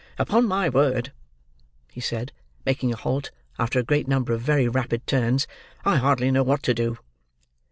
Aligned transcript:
"Upon 0.17 0.47
my 0.47 0.67
word," 0.67 1.11
he 1.91 2.01
said, 2.01 2.31
making 2.65 2.91
a 2.91 2.95
halt, 2.95 3.29
after 3.59 3.77
a 3.77 3.83
great 3.83 4.07
number 4.07 4.33
of 4.33 4.41
very 4.41 4.67
rapid 4.67 5.05
turns, 5.05 5.45
"I 5.85 5.97
hardly 5.97 6.31
know 6.31 6.41
what 6.41 6.63
to 6.63 6.73
do." 6.73 6.97